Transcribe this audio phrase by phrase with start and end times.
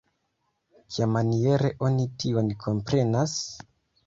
[0.95, 3.39] Kiamaniere oni tion komprenas?